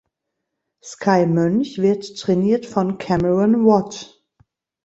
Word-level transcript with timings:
Skye 0.83 1.27
Moench 1.27 1.79
wird 1.79 2.17
trainiert 2.17 2.65
von 2.65 2.97
"Cameron 2.97 3.67
Watt". 3.67 4.19